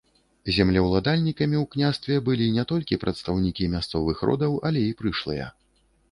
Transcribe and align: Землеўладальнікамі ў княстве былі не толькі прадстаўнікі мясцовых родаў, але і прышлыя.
Землеўладальнікамі 0.53 1.57
ў 1.57 1.65
княстве 1.75 2.15
былі 2.29 2.47
не 2.55 2.63
толькі 2.71 2.99
прадстаўнікі 3.03 3.67
мясцовых 3.73 4.23
родаў, 4.31 4.57
але 4.71 4.81
і 4.87 4.97
прышлыя. 5.03 5.45